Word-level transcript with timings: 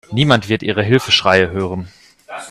Niemand 0.09 0.49
wird 0.49 0.63
Ihre 0.63 0.81
Hilfeschreie 0.81 1.51
hören. 1.51 1.87